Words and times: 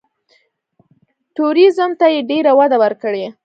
ټوریزم 1.35 1.91
ته 1.99 2.05
یې 2.13 2.19
ډېره 2.29 2.51
وده 2.59 2.77
ورکړې. 2.83 3.25